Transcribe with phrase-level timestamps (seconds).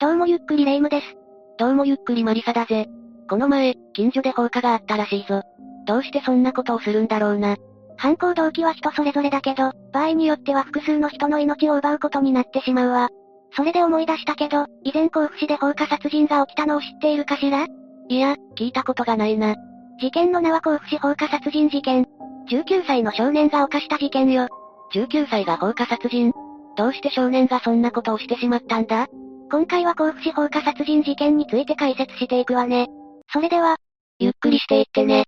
[0.00, 1.14] どうもゆっくりレ夢ムです。
[1.58, 2.88] どうもゆっくりマリサだぜ。
[3.28, 5.42] この前、近所で放火があったらしいぞ。
[5.86, 7.58] どうしてそんなことをするんだろうな。
[7.98, 13.10] 犯行動機は人それぞれだけど、場合によっては複数の人の命を奪うことになってしまうわ。
[13.54, 17.66] それで思い出したけど、以前甲府市で放火殺人が起きたのを知っているかしら？
[18.08, 19.54] いや、聞いたことがないな。
[20.00, 22.06] 事件の名は甲府市放火殺人事件。
[22.50, 24.48] 19歳の少年が犯した事件よ。
[24.94, 26.32] 19歳が放火殺人
[26.78, 29.06] どうして少年がそんなことをしてしまったんだ？
[29.50, 32.86] 今回は甲府市放火殺人事件について解説していくわね。
[33.32, 33.78] それでは、
[34.20, 35.24] ゆっくりしていってね。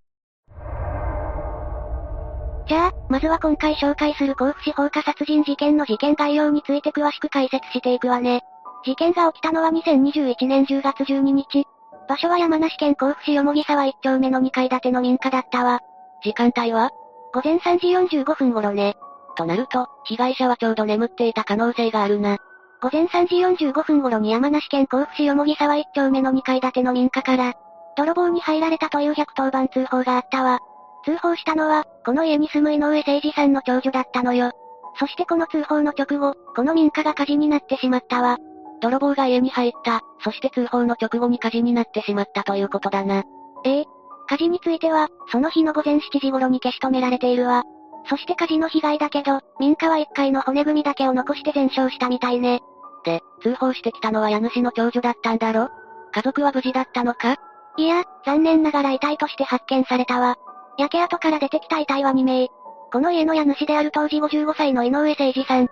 [2.69, 8.43] じゃあ、まずは今回紹介する甲府市放火殺人事件の事件概要について詳しく解説していくわね。
[8.85, 11.65] 事件が起きたのは2021年10月12日。
[12.07, 15.81] 場所は山梨県甲府市よもぎ沢1丁目の2階建ての民家だったわ。
[16.23, 16.91] 時間帯は？
[17.33, 18.95] 午前3時45分頃ね。
[19.35, 22.37] となると、被害者はちょうど眠っていた可能性があるな。
[22.83, 23.37] 午前3時
[23.69, 27.53] 45分頃に山梨県甲府市よもぎ沢1丁目の2階建ての民家から、
[27.95, 30.59] 泥棒に入られたという110番通報があったわ。
[31.05, 34.51] 通報したのは、この家に住む井上誠二さんの長女だったのよ。
[34.99, 38.37] そしてこの通報の直後、この民家が火事になってしまったわ。
[38.81, 43.23] 泥棒が家に入った、そして通報の直後に火事になってしまったということだな。
[43.63, 43.85] ええ
[44.27, 47.63] 火事については、その日の午前7時頃に消し止められているわ。
[48.09, 52.61] そして火事の被害だけど、民家は1階の骨組みだけを残して全焼したみたいね。
[53.03, 55.69] で、通報してきたのは家主の長女だったんだろ？
[56.11, 57.37] 家族は無事だったのか？
[57.77, 60.37] いや、残念ながら遺体として発見されたわ。
[60.77, 62.47] 焼け跡から出てきた遺体は2名。
[62.91, 65.67] この家の家主である当時55歳の井上誠二さん。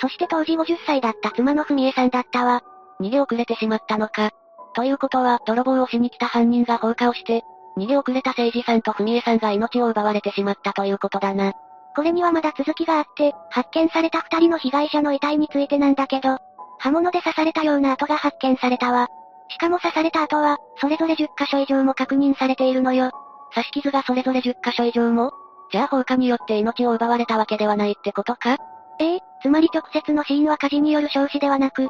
[0.00, 2.62] そして当時50歳だった妻の文江さんだったわ。
[3.00, 4.30] 逃げ遅れてしまったのか？
[4.74, 7.42] ということは、泥棒をしに来た犯人が放火をして、
[7.76, 11.52] 逃げ遅れた誠二さんと文江さんが命を奪われてしまったということだな。
[11.96, 16.38] これにはまだ続きがあって、発見された二人の被害者の遺体についてなんだけど、
[16.78, 19.08] 刃物で刺されたような跡が発見されたわ。
[19.50, 23.10] しかも刺された跡は、それぞれ10箇所以上も確認されているのよ。
[23.54, 25.32] 刺し傷がそれぞれ10箇所以上も
[25.70, 28.56] じゃあ放火によって命を奪われたわけではないってことか？
[29.00, 31.88] ええつまり直接の死因は火事による焼死ではなく、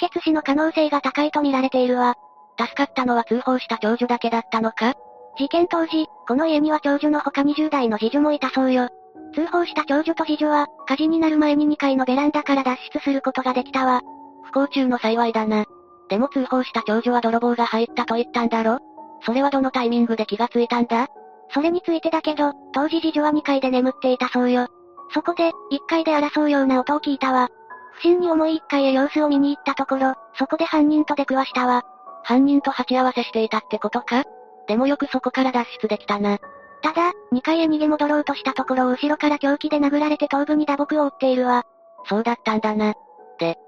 [0.00, 2.14] 失血死の可能性が高いと見られているわ。
[2.58, 4.94] 助かったのは通報した長女だけだったのか？
[5.38, 8.88] 事件当時、この家には長女の他20代の次女もいたそうよ。
[9.34, 14.00] 通報した長女と次女は、火事になる前に2階のベランダから脱出することができたわ。
[14.46, 15.64] 不幸中の幸いだな。
[16.08, 18.78] でも通報した長女は泥棒が入ったと言ったんだろ？
[19.24, 21.08] それはどのタイミングで気がついたんだ？
[21.50, 24.68] それについてだけど、当時次女は2階で眠っていたそうよ。
[25.12, 27.48] そこで、1階で争うような音を聞いたわ。
[27.92, 31.84] 不審に思い1階へ様子を見に行ったところ、そこで犯人と出くわしたわ。
[32.24, 34.24] 犯人と鉢合わせしていたってことか？
[34.66, 36.38] でもよくそこから脱出できたな。
[36.82, 41.64] ただ、2階へ逃げ戻ろうとしたところを後ろから凶器で殴られて頭部に打撲を負っているわ。
[42.04, 42.94] そうだったんだな。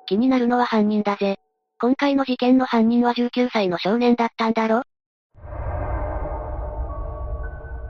[0.09, 1.37] 気になるのは犯人だぜ。
[1.79, 4.83] 今回の事件の犯人は19歳の少年だったんだろ？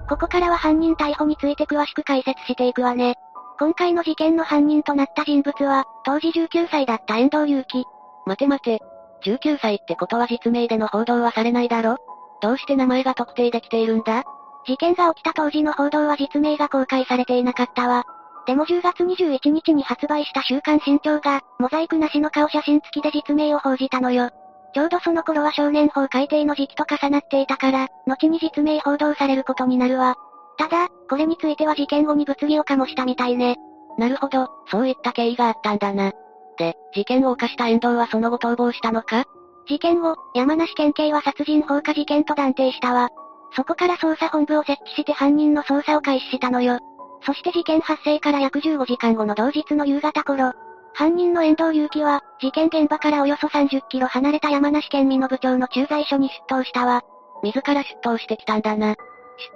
[0.09, 3.15] ここからは犯人逮捕について詳しく解説していくわね。
[3.61, 7.85] 今回の事件の犯人となった人物は、当時19歳だった遠藤祐樹。
[8.27, 8.81] 待て待て。
[9.25, 11.99] 19歳ってことは実名での報道はされないだろ？
[12.43, 14.25] どうして名前が特定できているんだ？
[14.67, 18.05] 事件が起きた当時の報道は実名が公開されていなかったわ。
[18.49, 24.31] でも10月21日に発売した週刊新潮が、モザイクなしの顔写真付きで実名を報じたのよ。
[24.73, 30.17] ちょうどその頃は少年法改定の時期と重なっていたから、後に実名報道されることになるわ。
[30.57, 33.57] ただ、これについては事件後に物議を醸したみたいね。
[33.99, 36.13] なるほど、そういった経緯があったんだな。
[36.57, 39.27] で、事件を犯した遠藤はその後逃亡したのか？
[39.67, 43.11] 事件後、山梨県警は殺人放火事件と断定したわ。
[43.53, 46.79] そこから捜査本部を設置して犯人の捜査を開始したのよ。
[47.23, 50.53] そして事件発生から約15時間後の同日の夕方頃、
[50.95, 57.03] 犯人の遠藤祐樹は、事件現場からおよそ30キロ離れた山梨県美濃部町の駐在所に出頭したわ。
[57.43, 58.97] 自ら出頭してきたんだな。
[58.97, 58.97] 出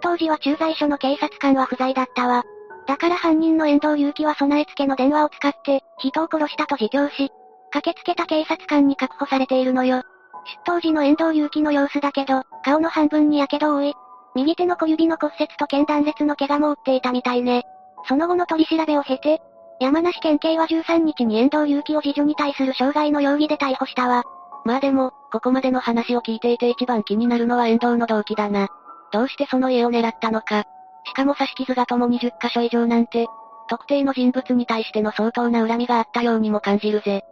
[0.00, 2.44] 頭時は駐在所の警察官は不在だったわ。
[2.86, 7.30] だから犯人の遠藤祐樹は備え付けの電話を使って、人を殺したと自供し、
[7.72, 10.02] 駆けつけた警察官に確保されているのよ。
[10.44, 13.94] 出頭時の遠藤祐樹の様子だけど、顔の半分に火傷を負い、
[14.34, 17.64] 右手の小指の骨折と腱断裂の怪我も負っていたみたいね。
[18.08, 19.40] その後の取り調べを経て、
[19.80, 24.22] 山梨県警は13日に遠藤祐樹を次女に対する傷害の容疑で逮捕したわ。
[24.64, 28.68] まあでも、ここまでの話を聞いていて一番気になるのは遠藤の動機だな。
[29.12, 30.64] どうしてその家を狙ったのか。
[31.04, 33.26] しかも刺し傷がとも20箇所以上なんて、
[33.68, 37.24] 特定の人物に対しての相当な恨みがあったようにも感じるぜ。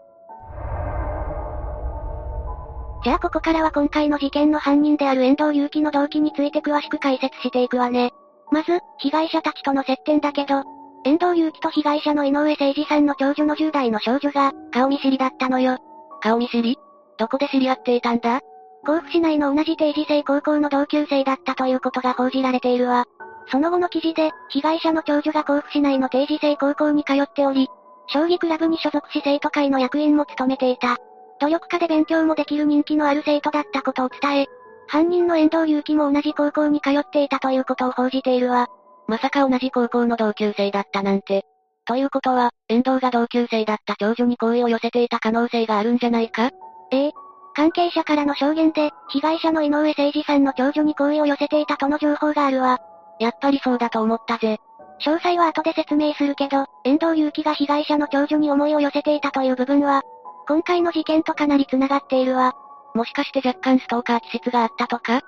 [3.03, 8.13] じゃあここからは今回の事件の犯人である遠藤祐樹の動機について詳しく解説していくわね。
[8.51, 10.65] まず、被害者たちとの接点だけど、
[11.05, 15.79] 遠藤祐樹と被害者の井上誠二さんの長女の10代の少女が、顔見知りだったのよ。
[16.21, 16.77] 顔見知り？
[17.17, 18.41] どこで知り合っていたんだ？
[18.85, 23.07] 甲府市内の同じ定時制高校の同級生だったということが報じられているわ。
[23.51, 27.69] その後の記事で、被害者の長女が甲府市内の定時制高校に通っており、
[28.09, 30.99] 将棋クラブに所属し生徒会の役員も務めていた。
[31.41, 34.47] 努力家で勉強もできる人気のある生徒だったことを伝え、
[34.87, 38.69] 犯人の遠藤祐樹も同じ高校に通っていたということを報じているわ。
[39.07, 41.45] まさか同じ高校の同級生だったなんて。
[41.87, 46.51] ということは、遠藤が同級生だった長女に好意を寄せていた可能性があるんじゃないか？
[46.93, 47.13] ええ。
[47.55, 52.79] 関係者からの証言で、被害者の井上誠二さんの長女に好意を寄せていたとの情報があるわ。
[53.19, 54.59] やっぱりそうだと思ったぜ。
[55.01, 60.03] 詳細は後で説明するけど、遠藤祐樹が被害者の長女に思いを寄せていたという部分は、
[60.49, 62.55] 今回の事件とかなり繋がっているわ。
[62.95, 65.21] もしかして若干ストーカー気質があったとか？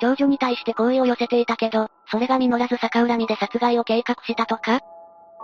[0.00, 4.80] 長女に対して好意を寄せていたけど、それが実らず逆恨みで殺害を計画したとか？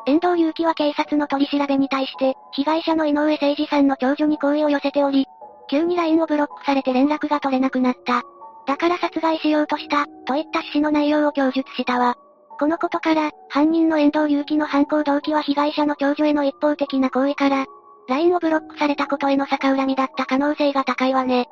[0.07, 5.27] 遠藤祐樹は警察の取り調べに対して、被害者の井上誠二さんの長女に好意を寄せており、
[5.71, 8.23] 急に LINE をブロックされて連絡が取れなくなった。
[8.67, 12.17] だから殺害しようとした、といった趣旨の内容を供述したわ。
[12.59, 17.67] このことから、犯人の遠藤祐樹の犯行動機は被害者の長女への一方的な行為から、
[18.09, 21.49] LINE をブロックされたことへの逆恨みだった可能性が高いわね。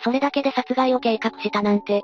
[0.00, 2.02] それだけで殺害を計画したなんて。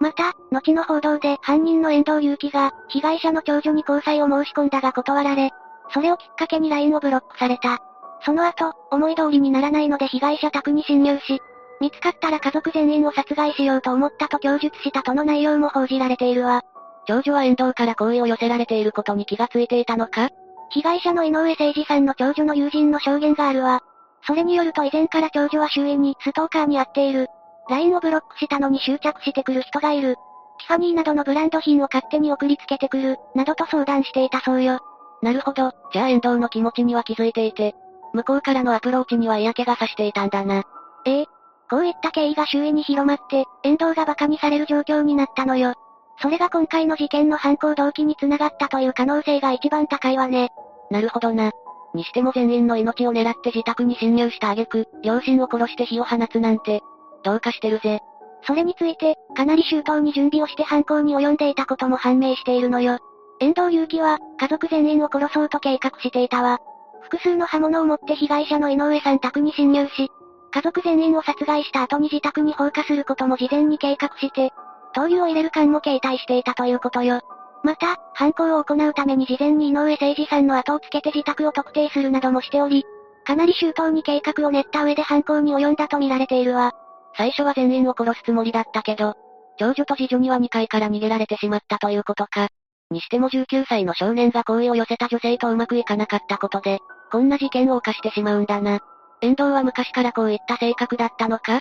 [0.00, 5.50] また、後の報道で犯人の遠藤祐樹が、被害者の長女に交際を申し込んだが断られ、
[5.92, 7.78] それをきっかけに LINE をブロックされた。
[8.24, 11.40] その後、思い通りにならないので被害者宅に侵入し、
[11.80, 16.62] 見つかったら家族全員を殺害しようと思ったと供述したとの内容も報じられているわ。
[17.06, 20.30] 長女は遠藤から好意を寄せられていることに気がついていたのか？
[20.70, 23.82] 被害者の井上誠二さんの長女の友人の証言があるわ。
[24.26, 27.28] それによると以前から長女は周囲にストーカーに会っている。
[27.68, 30.16] LINE をブロックしたのに執着してくる人がいる。
[30.58, 34.80] ティファニーなどのブランド品を勝手に送りつけてくる、などと相談していたそうよ。
[35.22, 37.74] なるほど、じゃあ遠藤の気持ちには気づいていて、
[38.12, 40.62] 向こうからのアプローチには嫌気がさしていたんだな。
[41.04, 41.26] ええ。
[41.70, 45.74] こういった経緯が周囲に広まって、遠藤が馬鹿にされる状況になったのよ。
[46.20, 50.50] それが今回の事件の犯行動機に繋がったという可能性が一番高いわね。
[50.90, 51.52] なるほどな。
[51.94, 56.82] にしても全員の命を狙って自宅に侵入した挙句、両親を殺して火を放つなんて、
[57.22, 58.00] どうかしてるぜ。
[58.46, 62.98] それについて、かなり周到に準備をして犯行に及んでいたことも判明しているのよ。
[63.40, 66.58] 遠藤祐樹は、家族全員を殺そうと計画していたわ。
[67.02, 70.10] 複数の刃物を持って被害者の井上さん宅に侵入し、
[70.52, 74.52] 家族全員を殺害した後に自宅に放火することも事前に計画して、
[74.94, 77.20] 灯油を入れる缶も携帯していたということよ。
[77.62, 82.84] また、犯行を行うために事前に井上誠二さんの後をつけて自宅を特定するなどもしており、
[83.26, 86.72] かなり周到に計画を練った上で犯行に及んだと見られているわ。
[87.16, 89.14] 最初は全員を殺すつもりだったけど、
[89.58, 92.48] 長女と次女には2階から逃げられてしまったということか。
[92.90, 96.80] にしても19歳の少年が好意を寄せた女性とうまくいかなかったことで、
[97.10, 98.80] こんな事件を犯してしまうんだな。
[99.20, 101.60] 遠藤は昔からこういった性格だったのか？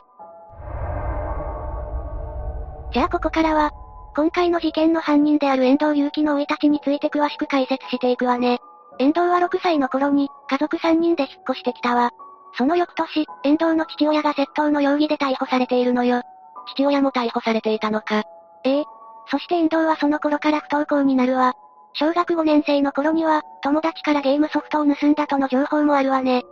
[2.94, 3.72] じゃあここからは、
[4.16, 8.60] 今回の事件の犯人である遠藤祐樹の生い立ちについて詳しく解説していくわね。
[9.00, 12.12] 遠藤は6歳の頃に、家族3人で引っ越してきたわ。
[12.56, 16.22] その翌年、遠藤の父親が窃盗の容疑で逮捕されているのよ。
[16.76, 18.24] 父親も逮捕されていたのか。
[18.64, 18.84] ええ。
[19.32, 21.54] そして遠藤はその頃から不登校になるわ。
[21.94, 26.44] 小学5年生の頃には、友達からゲームソフトを盗んだとの情報もあるわね。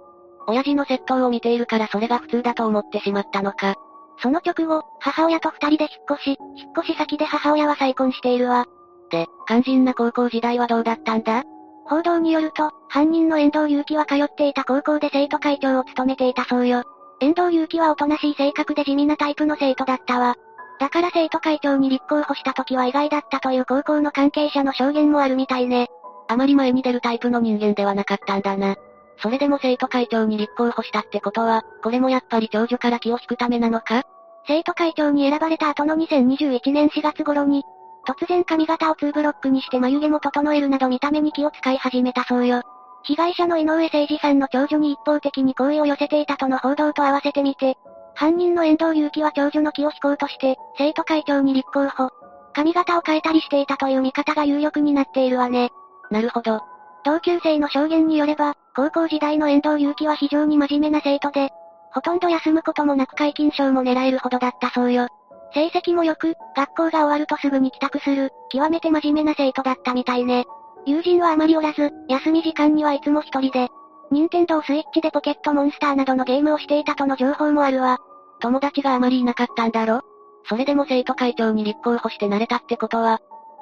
[0.47, 3.75] 親父の窃盗を見ているからそれが普通だと思ってしまったのか。
[4.21, 8.65] その直後、母親と二人で引っ越し、引っ越し先で母親は再婚しているわ。
[9.09, 11.43] で、肝心な高校時代はどうだったんだ？
[11.85, 16.83] 報道によると、犯人の遠藤祐樹は通っていた高校で生徒会長を務めていたそうよ。
[17.19, 20.35] 遠藤祐樹はおとなしい性格で地味なタイプの生徒だったわ。
[20.79, 25.87] だから生徒会長に立候補した時は意外だったという高校の関係者の証言もあるみたいね。
[26.27, 28.75] あまり前に出るタイプの人間ではなかったんだな。
[29.17, 34.03] それでも生徒会長に立候補したってことは、これもやっぱり長女から気を引くためなのか？
[34.47, 37.63] 生徒会長に選ばれた後の2021年4月頃に、
[38.07, 42.63] 突然髪型を2ブロックにして眉毛も整えるなど見た目に気を使い始めたそうよ。
[43.03, 47.77] 被害者の井上誠二さんの長女に一方的に好意を寄せていたとの報道と合わせてみて、
[48.15, 52.09] 犯人の遠藤祐樹は長女の気を引こうとして、生徒会長に立候補。
[52.53, 55.71] 髪型を変えたりしていたという見方が有力になっているわね。
[56.09, 56.61] なるほど。
[57.05, 61.49] 同級生の証言によれば、高校時代の遠藤祐樹は非常に真面目な生徒で、
[61.91, 65.07] ほとんど休むこともなく解禁賞も狙えるほどだったそうよ。
[65.53, 70.45] 成績も良く、学校が終わるとすぐに帰宅する、極めて真面目な生徒だったみたいね。
[70.85, 73.67] 友人はあまりおらず、休み時間にはいつも一人で、
[74.09, 77.97] 任天堂スイッチでポケットモンスターなどのゲームをしていたとの情報もあるわ。
[78.39, 80.01] 友達があまりいなかったんだろ？
[80.45, 83.19] それでも生徒会長に立候補してなれたってことは、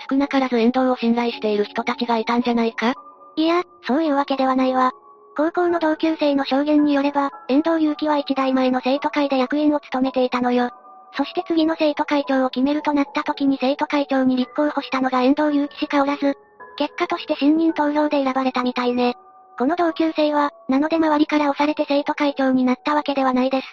[0.08, 2.94] 少なからず遠藤を信頼している人たちがいたんじゃないか？
[3.40, 4.92] いや、そういうわけではないわ。
[5.38, 10.72] 高校の同級生の証言によれば、遠藤祐樹は一代前の生徒会で役員を務めていたのよ。
[11.16, 16.36] そして次の生徒会長を決めるとなった時に生徒会長に立候補したのが遠藤祐樹しかおらず、
[16.76, 19.16] 結果として信任投票で選ばれたみたいね。
[19.58, 23.68] この同級生は、なので周りから押されて生徒会長になったわけではないです。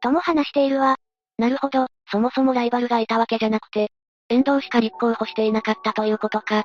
[0.00, 0.96] とも話しているわ。
[1.38, 3.92] なるほど、そもそもライバルがいたわけじゃなくて、
[4.28, 6.64] 遠藤しか立候補していなかったということか。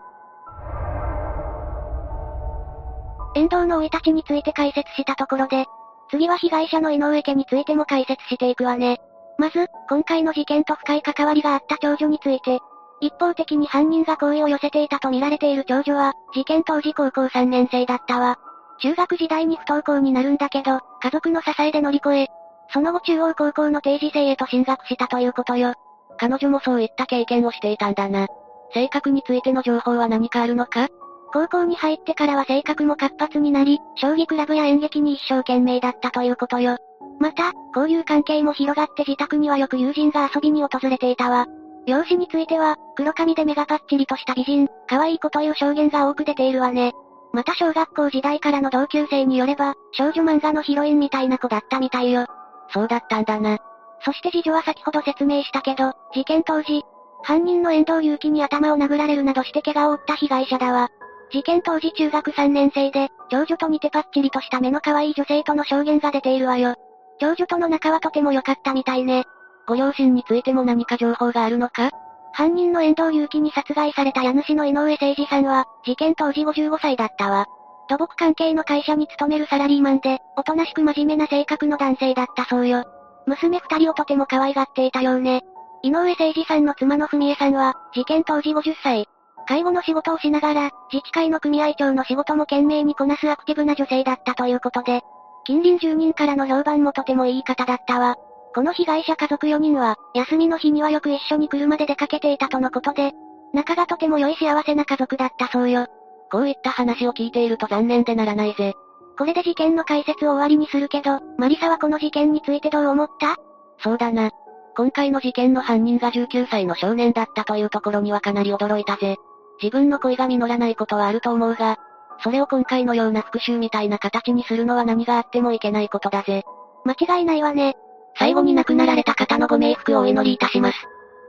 [3.37, 5.67] 遠藤の生い立ちについて解説したところで、
[6.09, 8.99] 次は被害者の井上家についても解説していくわね。
[9.37, 12.59] まず、今回の事件と深い関わりがあった長女について、
[12.99, 18.39] 一方的に犯人が好意を寄せていたと見られている長女は、事件当時高校3年生だったわ。
[18.81, 22.27] 中学時代に不登校になるんだけど、家族の支えで乗り越え、
[22.73, 25.75] その後中央高校の定時制へと進学したということよ。
[26.17, 28.25] 彼女もそういった経験をしていたんだな。
[28.73, 30.87] 性格についての情報は何かあるのか？
[31.33, 36.77] 高校に入ってからは性格も活発になり、将棋クラブや演劇に一生懸命だったということよ。
[37.19, 41.45] また、交友関係も広がって自宅にはよく友人が遊びに訪れていたわ。
[41.85, 46.93] 容姿については、黒髪で目がパッチリとした美人、可愛い子という証言が多く出ているわね。
[47.33, 52.25] また小学校時代からの同級生によれば、少女漫画のヒロインみたいな子だったみたいよ。
[52.73, 53.57] そうだったんだな。
[54.01, 56.83] そして次女は先ほど説明したけど、事件当時、
[57.23, 60.89] 犯人の遠藤祐樹に頭を殴られるなどして怪我を負った被害者だわ。
[61.31, 66.75] 事件当時中学3年生で、長女と似てパッチリとした目の可愛い女性との証言が出ているわよ。
[67.19, 69.25] 長女との仲はとても良かったみたいね。
[69.67, 71.89] ご両親についても何か情報があるのか？
[72.33, 77.45] 犯人の遠藤祐樹に殺害された家主の井上誠二さんは、事件当時55歳だったわ。
[77.89, 82.83] 土木関係の会社に勤めるサラリーマンで、おとなしく真面目な性格の男性だったそうよ。
[83.25, 85.41] 娘二人をとても可愛がっていたようね。
[85.83, 89.07] 井上誠二さんの妻の文江さんは、事件当時50歳。
[89.47, 95.01] 介護の仕事をしながら、自治会の組合長の仕事も懸命にこなすアクティブな女性だったということで、
[95.45, 98.17] 近隣住人からの評判もとてもいい方だったわ。
[98.53, 103.13] この被害者家族4人は、休みの日にはよく一緒に車で出かけていたとのことで、
[103.53, 105.87] 仲がとても良い幸せな家族だったそうよ。
[106.29, 108.73] こういった話を聞いていると残念でならないぜ。
[109.17, 113.35] これで事件の解説を終わりにするけど、マリサはこの事件についてどう思った？
[113.79, 114.31] そうだな。
[114.75, 119.15] 今回の事件の犯人が19歳の少年だったというところにはかなり驚いたぜ。
[119.61, 121.77] 自分の恋が実らないことはあると思うが、
[122.23, 126.43] それを今回のような復讐みたいな形にするのは何があってもいけないことだぜ。
[126.85, 127.75] 間違いないわね。
[128.17, 130.77] 最後に亡くなられた方のご冥福をお祈りいたします。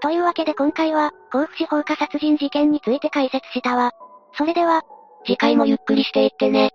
[0.00, 3.92] というわけで今回は、甲府市放火殺人事件について解説したわ。
[4.34, 4.82] それでは、
[5.26, 6.70] 次回もゆっくりしていってね。